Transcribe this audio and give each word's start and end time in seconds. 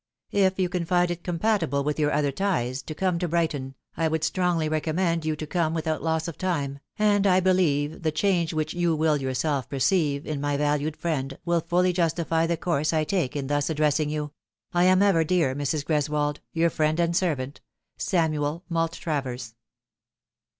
If 0.31 0.57
you 0.59 0.67
can 0.67 0.83
find 0.83 1.11
it 1.11 1.23
compatible 1.23 1.83
with 1.83 1.99
your 1.99 2.11
other 2.11 2.31
ties 2.31 2.81
to 2.81 2.95
come 2.95 3.19
to 3.19 3.27
Brighton, 3.27 3.75
I 3.95 4.07
would 4.07 4.23
strongly 4.23 4.67
recommend 4.67 5.25
you 5.25 5.35
to 5.35 5.45
come 5.45 5.75
without 5.75 6.01
loss 6.01 6.27
of 6.27 6.39
time, 6.39 6.79
and 6.97 7.27
I 7.27 7.39
believe 7.39 7.91
that 7.91 8.01
the 8.01 8.11
change 8.11 8.51
which 8.51 8.73
you 8.73 8.95
will 8.95 9.17
yourself 9.17 9.69
perceive 9.69 10.25
in 10.25 10.41
my 10.41 10.57
valued 10.57 10.97
friend 10.97 11.37
will 11.45 11.61
fully 11.61 11.93
justify 11.93 12.47
the 12.47 12.57
course 12.57 12.93
I 12.93 13.03
take 13.03 13.35
in 13.35 13.45
thus 13.45 13.69
addressing 13.69 14.09
you. 14.09 14.31
I 14.73 14.85
am 14.85 15.03
ever, 15.03 15.23
dear 15.23 15.53
Mrs. 15.53 15.85
Greswold, 15.85 16.39
your 16.51 16.71
friend 16.71 16.99
and 16.99 17.15
servant," 17.15 17.61
SAMUEL 17.97 18.63
MALTRAVERS." 18.69 19.53